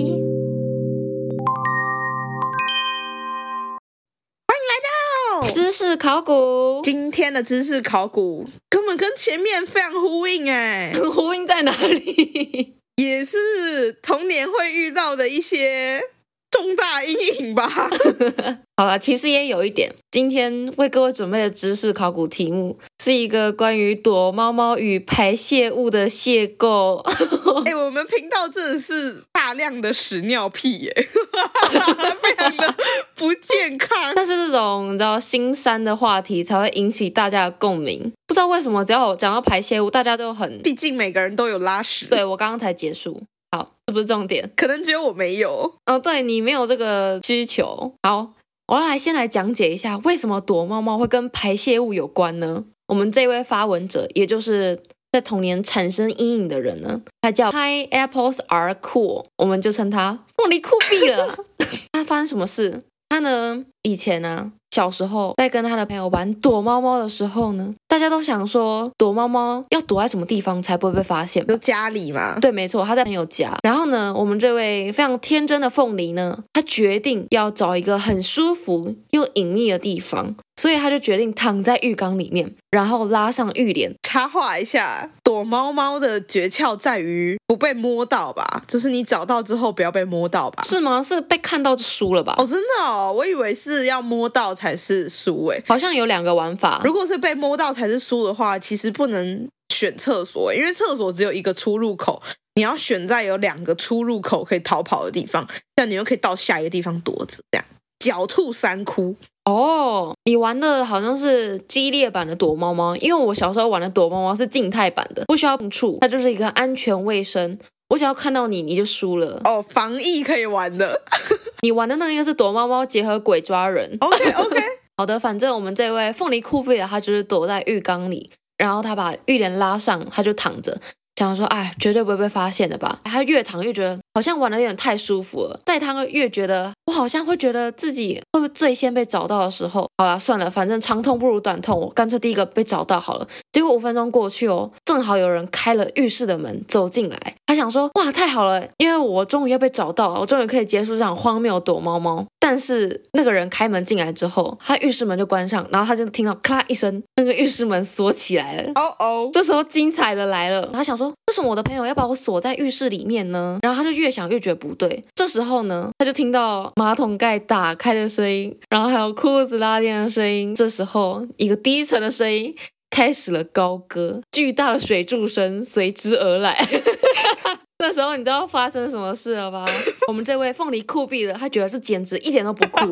[5.47, 12.75] 知识考古，今天的知识考古根本跟前面非常呼应哎， 呼应在哪里？
[12.97, 16.01] 也是童年会遇到的一些
[16.49, 17.67] 重大阴影吧。
[18.77, 19.93] 好了，其实也有一点。
[20.09, 26.99] 今天为各位准备的知识考古题目是一个关于躲猫猫与排泄物的邂逅。
[27.65, 30.93] 哎、欸，我们频道真的是大量的屎尿屁耶，
[32.21, 32.75] 非常的
[33.15, 34.13] 不健康。
[34.15, 38.11] 但是这种你知道腥膻的话题才会引起大家的共鸣。
[38.25, 40.61] 不知道为什么，只要我讲到排泄物，大家都很……
[40.61, 42.05] 毕竟每个人都有拉屎。
[42.05, 43.21] 对，我刚刚才结束。
[43.51, 45.73] 好，这不是重点，可能只有我没有。
[45.85, 47.93] 哦，对，你没有这个需求。
[48.03, 48.27] 好，
[48.67, 52.63] 我要来先来讲解一下，为什么躲猫猫会跟排泄物有关呢？
[52.87, 54.81] 我们这位发文者，也就是
[55.11, 61.37] 在童年产生阴影的人呢，他叫 Pineapples Are Cool，我们就称他凤梨酷毙了。
[61.91, 62.83] 他发生什么事？
[63.09, 64.51] 他呢，以前呢、啊。
[64.71, 71.45] 小时候在跟他的朋友玩躲猫猫的时候呢，大家都想说躲猫猫要躲在什么地方才不会被发现？
[71.47, 72.39] 就家里嘛。
[72.39, 73.57] 对，没错，他在朋友家。
[73.63, 80.35] 然后呢，我们这位非常天真的凤梨呢，他决定要找一个很舒服又隐秘的地方。
[80.55, 83.95] 所以他就决定躺在浴缸里面，然后拉上浴帘。
[84.03, 88.61] 插话一下，躲猫猫的诀窍在于不被摸到吧？
[88.67, 90.61] 就是你找到之后不要被摸到吧？
[90.63, 91.01] 是吗？
[91.01, 92.35] 是被看到就输了吧？
[92.37, 95.63] 哦，真的哦，我以为是要摸到才是输诶。
[95.67, 96.81] 好像有两个玩法。
[96.83, 102.21] 如果是被摸到才是输的话，其实不能选厕所，因为厕所只有一个出入口，
[102.55, 107.65] 你要选在有两个出入口可以逃跑的地方，这样你又可以到下一个地方躲着，这样
[107.99, 109.15] 狡兔三窟。
[109.45, 117.57] 哦，你玩的好像是激烈版的躲猫猫，因为我小时候玩的躲猫猫是静态版的，不需要碰触，它就是一个安全卫生。
[117.89, 119.41] 我只要看到你，你就输了。
[119.43, 121.01] 哦，防疫可以玩的。
[121.61, 123.97] 你玩的那个是躲猫猫结合鬼抓人。
[123.99, 124.57] OK OK，
[124.97, 130.79] 好的，反正我们这位凤梨酷毙的他就是躲在浴缸里，然后他把浴帘拉上，他就躺着。
[131.25, 132.99] 想说，哎，绝对不会被发现的吧？
[133.03, 143.27] 他越躺越觉得好像玩的有点太舒服了，再躺越觉得我好像会觉得自己会不会最先被找到的时候，好了，算了，反正长痛不如短痛，我干脆第一个被找到好了。
[143.51, 152.25] 结果五分钟过去哦，正好有人开了浴室的门走进来，他想说，哇，太好了，因为我终于要被找到了，我终于可以结束这场荒谬躲猫猫。
[152.41, 158.71] 但是那个人开门进来之后，他浴室门就关上，然后他就听到咔一声，那个浴室门锁起来了。
[158.75, 163.59] 哦哦，这时候精彩的来了，他想说，为什么我的朋友要把我锁在浴室里面呢？
[163.61, 165.03] 然后他就越想越觉得不对。
[165.15, 170.53] 这时候呢，他就听到马桶盖打开的声音，然后还有裤子拉链的声音。
[170.55, 172.55] 这时候，一个低沉的声音
[172.89, 176.57] 开始了高歌，巨大的水柱声随之而来。
[177.81, 179.65] 那时候你知道发生什么事了吧？
[180.09, 182.85] 我们这位凤梨酷毙的，他觉得这简直一点都不酷，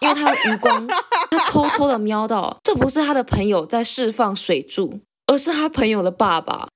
[0.00, 0.84] 因为他的余光，
[1.30, 6.66] 他偷偷的瞄到，这不是他的朋友在释放水柱，而是他朋友的爸爸。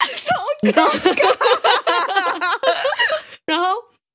[0.63, 0.91] 你知道？
[3.47, 3.67] 然后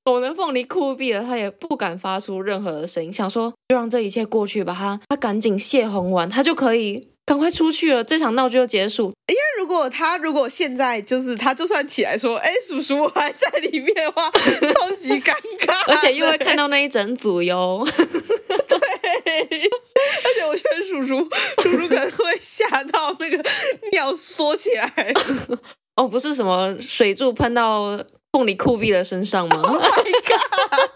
[0.05, 4.75] 我们的凤梨酷毙了，他也不敢发出任何的声音，想说就让这一切过去吧。
[4.77, 7.07] 他他赶紧泄洪完，他就可以。
[7.23, 9.13] 赶快出去了，这场闹剧就结束。
[9.27, 18.05] 因为如果他如果现在就是他，就算起来说：“哎，叔叔我还在里面的话，超级尴尬，而且又会看到那一整组哟。”对，
[18.67, 18.73] 而
[20.35, 21.29] 且我觉得叔叔
[21.61, 23.37] 叔叔可能会吓到那个
[23.93, 24.91] 尿缩起来。
[26.01, 30.89] 哦，不是什么水柱喷到凤梨酷毙的身上吗？Oh my god！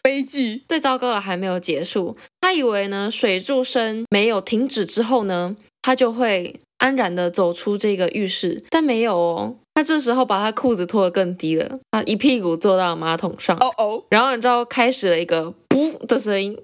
[0.00, 16.56] 悲剧 最糟糕的还没有结束，他以为呢水柱声没有停止之后呢，他就会安然的走出这个浴室，但没有哦，他这时候把他裤子脱得更低了，他一屁股坐到马桶上，哦哦，然后你知道开始了一个噗的声音，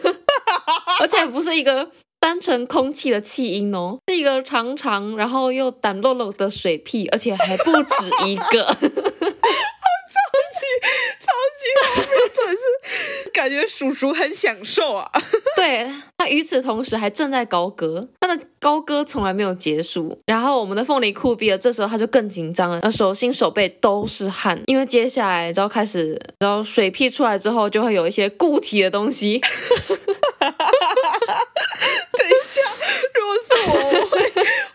[1.00, 8.76] 而且不是一个单纯空气的气音哦，是一个长长然后又胆漏漏的水屁，而且还不止一个。
[11.20, 11.28] 超
[11.58, 15.10] 级荒谬，真的是感觉叔叔很享受啊！
[15.54, 20.16] 对，他与此同时还正在高歌，他的高歌从来没有结束。
[20.26, 29.40] 然后我们的凤梨酷毙了，这时候他就更紧张了，手心手背都是汗，因为接下来然后开始，然后水屁出来之后就会有一些固体的东西。
[33.48, 34.16] 等一下，如果是我，我会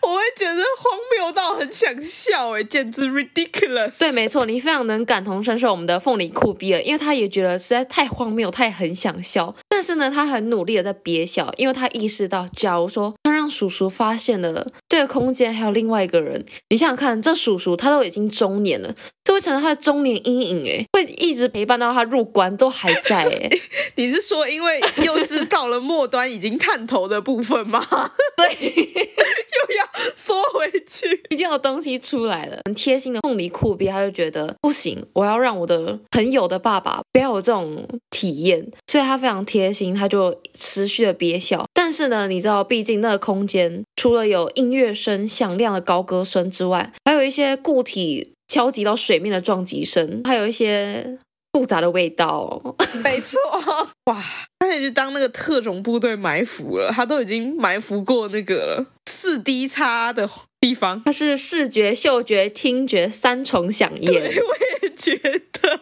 [0.02, 3.92] 我会觉得荒谬到很想笑，哎，简直 ridiculous。
[3.98, 23.50] 对，没错，你非常能感同身受我们的凤梨酷比了，因为他也觉得实在太荒谬，他也很想笑，但是呢，他很努力的在憋笑，因为他意识到，假如说他让叔叔发现了这个空间还有另外一个人，你想想看，这叔叔他都已经中年了，这会成了他的中年阴影，哎，会一直陪伴到他入关都还在，哎，
[23.96, 27.84] 你是说因为又是到了末端已经探头的部分吗？
[28.36, 32.58] 对， 又要缩回去，已经有东西出来了。
[32.64, 41.66] 很贴心的凤梨酷毙，他就觉得不行，我要让我的朋友的爸爸不要有这种体验，所以他非常贴心，他就持续的憋笑。
[41.74, 51.18] 但是呢，你知道，毕竟那个空间除了有音乐声响亮的高歌声之外，还有一些固体敲击到水面的撞击声，还有一些。
[51.54, 52.60] 复杂的味道，
[53.04, 53.38] 没错，
[54.10, 54.20] 哇，
[54.58, 60.28] 他也去当那个特种部队埋伏了，他都已经埋伏过那个了四 D 叉的
[60.60, 65.14] 地方，它是视觉、嗅觉、听觉三重响应，对，我也觉
[65.62, 65.80] 得，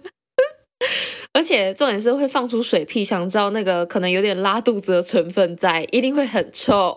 [1.34, 6.96] 而且重点是会放出水屁，想知道那个可能有点拉肚子的成分在，一定会很臭，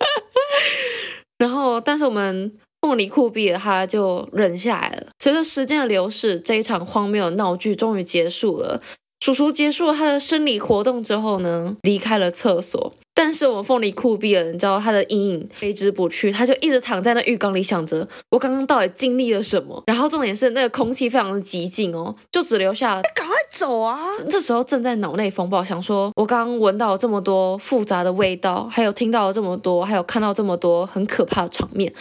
[1.38, 2.52] 然后，但是我们。
[2.82, 5.06] 凤梨酷毙了，他就忍下来了。
[5.20, 8.82] 随着时间的流逝，这一场荒谬的闹剧终于结束了。
[9.20, 12.92] 叔叔结束了他的生理活动之后呢，离开了厕所。
[13.14, 19.80] 但是我们凤梨酷毙了，你知道他的阴影挥之不去，他就一直躺在那浴缸里，想着我刚刚到底经历了什么。
[19.86, 24.08] 然后重点是那个空气非常的寂静哦，就只留下赶快走啊！
[24.28, 31.92] 这时候正在脑内风暴，想说我刚刚闻到这么多复杂的味道，还有听到了这么多，还有看到这么多很可怕的场面。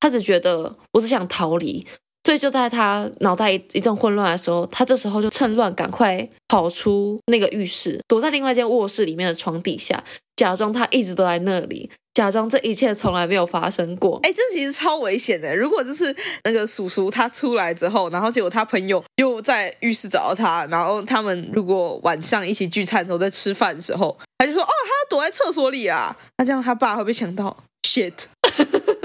[0.00, 1.86] 他只觉得我只想逃离，
[2.24, 10.02] 所以就在他脑袋一一阵混乱的时候，他这时候就趁乱赶快跑出那个浴室，躲在另外一间卧室里面的床底下，
[10.36, 14.18] 假装他一直都在那里，假装这一切从来没有发生过。
[14.22, 15.54] 哎，这其实超危险的。
[15.54, 28.12] 如果就是那个叔叔他出来之后，然后结果他朋友又在浴室找到他，然后他们如果晚上一起聚餐的时候在吃饭的时候，他就说：“哦，他躲在厕所里啊。”那这样他爸会不会想到？shit。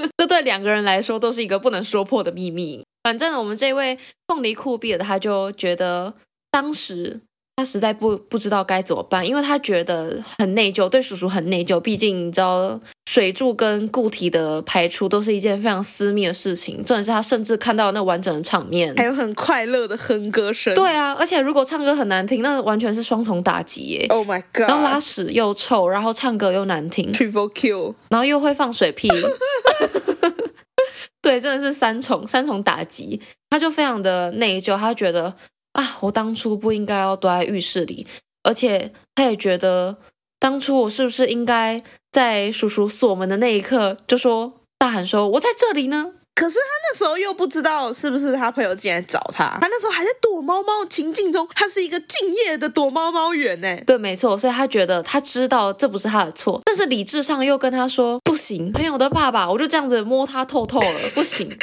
[0.17, 2.83] 这对两个人来说都是一个不能说破的秘密。
[3.03, 3.97] 反正我们这位
[4.27, 6.13] 凤梨酷毙的，他就觉得
[6.49, 7.21] 当时
[7.55, 11.79] 他实在不不知道该怎么办，因为他觉得很内疚，对叔叔很内疚。
[11.79, 16.77] 毕竟你知道，水柱跟固体的排出都是一件非常私密的事情。
[16.83, 20.73] 重点是他甚至看到那完整的场面，还有很快乐的哼歌声。
[20.73, 24.05] 对啊，而且如果唱歌很难听，那完全是双重打击耶。
[24.09, 24.67] Oh my god！
[24.67, 29.07] 然后拉屎又臭，然后唱歌又难听，Triple Q，然后又会放水屁。
[31.21, 35.35] 对，真的是三重三重打击，他就非常的内疚，他觉得
[35.73, 38.05] 啊，我当初不应该要躲在浴室里，
[38.43, 39.97] 而且他也觉得
[40.39, 46.14] 当初我是不是应该在叔叔锁门的那一刻就说大喊说，我在这里呢？
[46.35, 53.77] 可是他那时候又不知道是不是他朋友进来找他，他那时候还在躲猫猫情境中，他是一个敬业的躲猫猫员呢。
[53.85, 61.49] 对，没错，所以他觉得他知道这不是他的错，但是理智上又跟他说不行，朋友的爸爸，我就这样子摸他透透了，不行。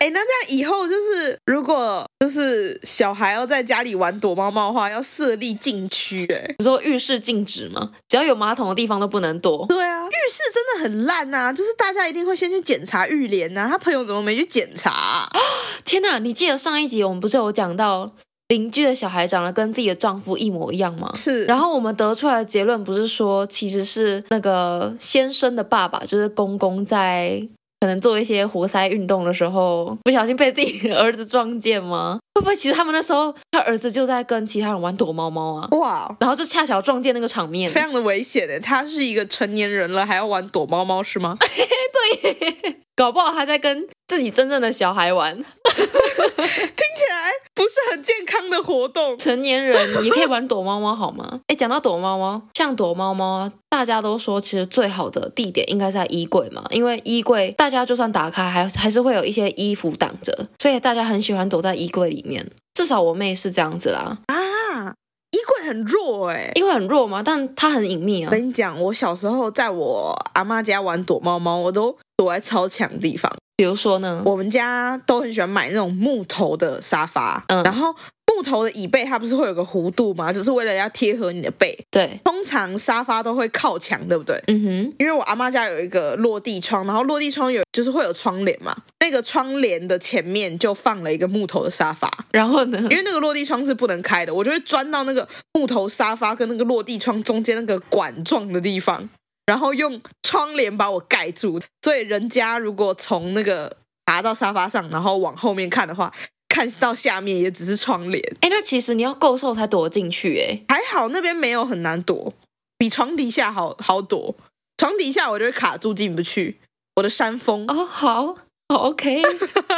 [0.00, 6.26] 哎，那这样以后就是，如果就是小孩要在家里玩躲猫猫的话，要设立禁区。
[6.32, 7.90] 哎，你说浴室禁止吗？
[8.08, 9.66] 只要有马桶的地方都不能躲。
[9.68, 13.97] 对啊，浴室真的很烂呐，就是大家一定会先去检查浴帘呐，他朋友。
[14.04, 15.30] 怎么没去检查啊？
[15.84, 16.18] 天哪！
[16.18, 18.10] 你记得上一集我们不是有讲到
[18.48, 21.10] 邻居的小孩长得跟自己的丈夫一模一样吗？
[21.14, 21.44] 是。
[21.44, 27.46] 然后我们得出来的结论不是说，其实是那个先生的爸爸，就是公公，在
[27.80, 32.18] 可能做一些活塞运动的时候，不小心被自己的儿子撞见吗？
[32.38, 35.68] 会不会其实他们那时候他儿子就在跟其他人玩躲猫猫啊？
[35.72, 36.16] 哇！
[36.20, 38.60] 然后就恰巧撞见那个场面，非常的危险的。
[38.60, 41.36] 他是一个成年人了，还要玩躲猫猫是吗？
[41.42, 42.76] 对。
[42.94, 49.16] 搞不好他在跟自己真正的小孩玩， 听起来不是很健康的活动。
[49.16, 51.38] 成年人也可以玩躲猫猫，好吗？
[51.46, 62.27] 哎，讲到躲猫猫，像躲猫猫，大家都说其实最好的地点应该在衣柜嘛，因为衣柜大家就算打开，还还是会有一些衣服挡着，所以大家很喜欢躲在衣柜里面。
[62.74, 64.18] 至少我妹是这样子啦。
[64.26, 64.94] 啊，
[65.30, 67.22] 衣柜很弱诶，衣柜很弱吗？
[67.24, 68.28] 但它很隐秘啊。
[68.30, 71.96] 我跟你讲，我小时候在我阿妈家玩躲猫猫，我都。
[72.18, 77.94] 躲在超强的地方，比如说呢，我们家都很喜欢买那种木头的沙发，嗯，然后
[78.26, 80.32] 木头的椅背它不是会有个弧度吗？
[80.32, 81.78] 就是为了要贴合你的背。
[81.92, 84.36] 对，通常沙发都会靠墙，对不对？
[84.48, 84.94] 嗯哼。
[84.98, 88.76] 因为我阿妈家有一个落地窗，然后落地窗有就是会有窗帘嘛，
[89.08, 92.12] 那个窗帘的前面就放了一个木头的沙发。
[92.30, 99.08] 然后呢，因为那个落地窗是不能开的，我就会钻到那个木头沙发跟那个落地窗中间那个管状的地方。
[99.46, 106.12] 然后用窗帘把我盖住，所以人家如果从那个爬到沙发上，然后往后面看的话，
[106.50, 108.22] 看到下面也只是窗帘。
[108.42, 112.34] 哎，那其实你要够瘦才躲得进去，哎，还好那边没有很难躲，
[112.76, 114.36] 比床底下好好躲。
[114.76, 116.58] 床底下我就会卡住进不去，
[116.96, 117.64] 我的山峰。
[117.68, 118.36] 哦，好，
[118.68, 119.22] 好，OK。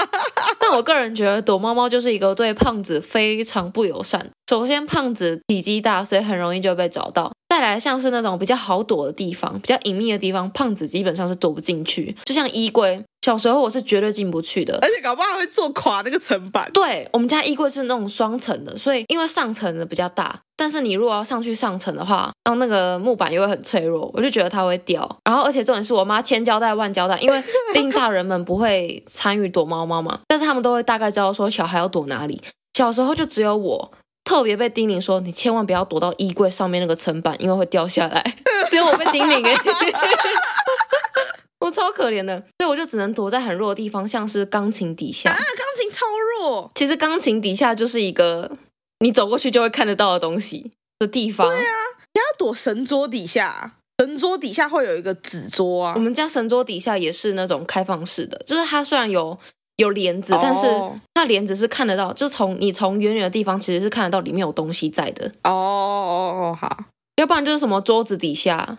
[0.59, 4.29] 但我个人觉得躲猫猫就是一个对胖子非常不友善。
[4.49, 7.31] 首先，胖子体积大，所以很容易就被找到。
[7.49, 12.17] 再来，像是那种比较好躲的地方，比较隐秘的地方，胖子基本上是躲不进去。
[12.25, 16.69] 就像衣柜，小时候我是绝对进不去的，而且搞不好会坐垮那个层板。
[16.73, 25.01] 对，我们家衣柜是那种双层的，所以因为上层的比较大，但是你如果要上去上层的话，然后那个木板又会很脆弱，我就觉得它会掉。
[25.25, 27.43] 然后，而且重点是我妈千交代万交代，因为
[27.73, 32.43] 毕竟大人们不会参与躲猫猫嘛，但是他们都会大概知道说小孩要躲哪里。
[32.75, 33.91] 小时候就只有我。
[34.23, 38.23] 特别被叮咛说，你千万不要躲到衣柜上面那个层板，因为会掉下来。
[38.71, 39.57] 只有我被叮咛哎，
[41.59, 45.31] 我超可怜的，所以我就只能躲在很弱的地方，像是钢琴底下。
[45.31, 46.07] 啊，钢琴超
[46.39, 46.71] 弱。
[46.77, 48.53] 其实钢琴底下就是一个
[49.01, 51.49] 你走过去就会看得到的东西的地方。
[51.49, 51.73] 对啊，
[52.15, 55.95] 你要躲神桌底下，神桌底下会有一个纸桌啊。
[55.97, 59.39] 我们家神桌底下也是那种开放式的，就是它虽然有。
[59.77, 60.67] 有帘子，但是
[61.15, 65.27] 那帘子是看得到，就从你从远远的地方其实是看得到里面有东西在的。
[65.45, 66.85] 哦哦哦，好，
[67.17, 68.77] 要不然就是什么桌子底下，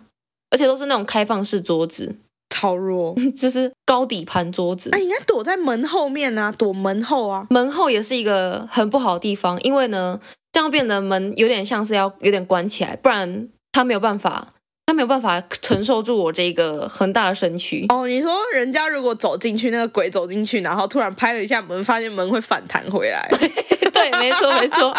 [0.50, 2.14] 而且都是那种开放式桌子，
[2.62, 4.90] 超弱， 就是高底盘桌子。
[4.92, 10.20] 那应该躲在门后面啊，躲门后啊，门后也是一个很不好的地方，因为呢，
[10.52, 14.46] 这样变得门有点像是要有点关起来，不然他没有办法。
[14.84, 18.06] 他没有办法承受住我这个很大的身躯哦。
[18.06, 23.26] 你说人家如果走进去，那个鬼走进去，然后突然拍了一下门，发现门会反弹回来。
[23.30, 23.48] 对，
[24.10, 24.94] 对，没错，没错，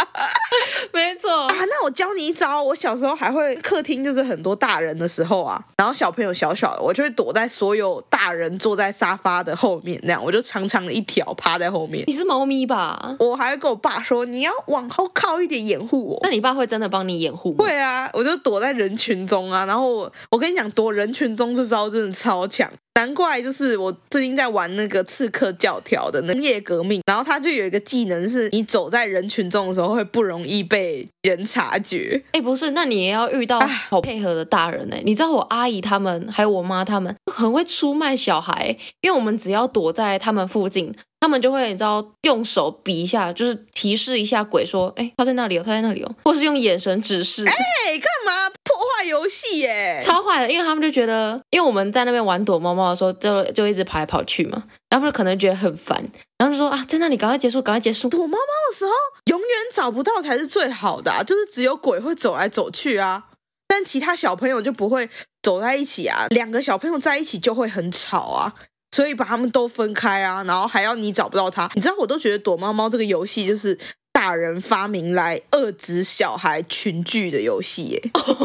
[0.93, 1.55] 没错啊。
[1.59, 12.03] 那我教你一招，我小时候还会客厅就是很多大人的时候啊，然后小朋友小小的，我就会躲在所有大人坐在沙发的后面，那样我就长长的一条趴在后面。
[12.07, 13.15] 你是猫咪吧？
[13.19, 16.19] 我还会跟我爸说，你要往后靠一点掩护我。
[16.21, 17.65] 那你爸会真的帮你掩护吗？
[17.65, 19.65] 会啊，我就躲在人群中啊。
[19.65, 22.69] 然后我我跟你讲，躲人群中这招真的超强。
[22.95, 32.23] 难怪就是我最近在玩那个刺客教条的那工业革命，然后它就有一个技能是，你走在人群中的时候会不容易被人察觉。
[32.31, 35.01] 哎，不是，那你也要遇到好配合的大人哎。
[35.03, 40.93] 你知道我阿姨他们还有我妈他们很会出卖小孩，因为我们只要躲在他们附近。
[41.23, 47.45] 他们就会你知道用手比一下，就是提示一下鬼说，哎，他在那里哦，他在那里哦，或是用眼神指示。
[47.47, 49.97] 哎，干嘛破坏游戏耶？
[50.01, 55.97] 超坏的，因为他们就觉得，因为我们在那边玩躲猫猫的时候，就就一直跑来跑去嘛，然后就可能觉得很烦，
[56.37, 58.09] 然后就说啊，在那里赶快结束，赶快结束。
[58.09, 58.91] 躲猫猫的时候，
[59.27, 63.27] 永远找不到才是最好的啊，就是只有鬼会走来走去啊，
[63.65, 65.09] 但其他小朋友就不会
[65.41, 68.53] 走在一起啊，两个小朋友在一起就会很吵啊。
[68.93, 73.75] 所以把他们都分开啊，然后还要你找不到他，你知道我都觉得躲猫猫这个游戏就是
[74.11, 78.01] 大人发明来遏制小孩群聚的游戏耶。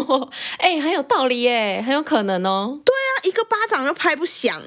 [0.56, 2.80] 哎、欸，很有道理耶，很有可能哦。
[2.82, 4.62] 对啊，一个巴掌又拍不响。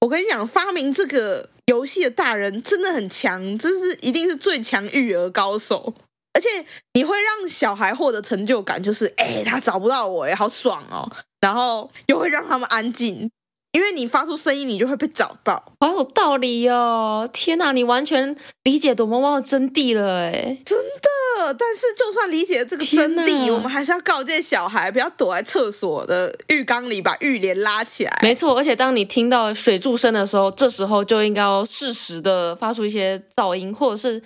[0.00, 5.92] 我跟你讲，发明这个游戏的大人真的很强，这是一定是最强育儿高手。
[6.32, 6.48] 而且
[6.94, 11.06] 你会让小孩获得成就感，就是哎、欸，他找不到我，哎，好爽哦。
[11.42, 13.30] 然后又会让他们安静。
[13.78, 17.30] 因为你发出声音，你就会被找到，好有道理哦！
[17.32, 21.54] 天哪，你完全理解躲猫猫的真谛了，哎，真的。
[21.56, 28.18] 但是就算理解这个真谛，我们还是要告诫小孩不要躲在厕所的浴缸里，把浴帘拉起来。
[28.20, 34.20] 没错，而且当你听到水柱声的时候，这时候就应该要适时的发出一些噪音，或者是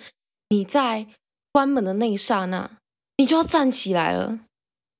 [0.49, 1.05] 你在
[1.51, 2.71] 关门的那一刹那，
[3.17, 4.39] 你就要站起来了。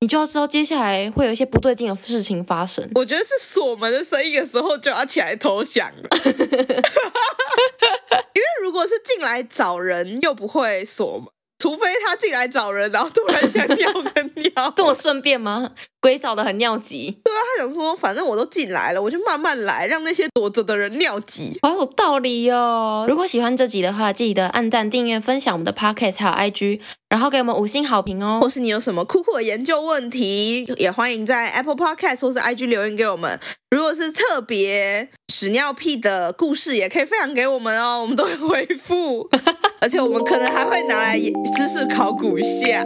[0.03, 2.85] 你就要知道接下来会有一些不对劲的事情发生。
[2.95, 11.27] 我觉得是锁门的声音的时候就要起来投降了， 因为如果是进来找人又不会锁门。
[11.64, 15.72] 除非他进来找人，然后突然想尿个尿， 这么顺便吗？
[16.01, 17.18] 鬼找的很尿急。
[17.24, 21.57] 对啊，他想说，反正我都进来了，我就慢慢来，让那些躲着的人尿急。
[21.61, 23.05] 好有道理哦！
[23.07, 28.39] 如果喜欢这集的话，记得按赞、订阅、分享我们的 Podcast 还有 IG，然后给我们五星好评哦。
[28.41, 33.39] 或是你有什么酷酷的研究问题，也欢迎在 Apple Podcast 或是 IG 留言给我们。
[33.74, 39.28] 如果是特别屎尿屁的故事，也可以分享给我们哦，我们都会回复。
[39.82, 41.19] 而且我们可能还会拿来
[41.55, 42.86] 知识考古一下。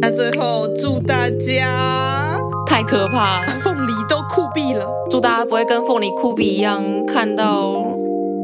[0.00, 4.86] 那最后祝大家太可怕，凤梨都酷毙了。
[5.10, 7.84] 祝大家不会跟凤梨酷毙一样看到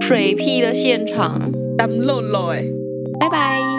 [0.03, 1.51] 水屁的现场。
[1.79, 2.65] 咱们露露哎，
[3.19, 3.78] 拜拜。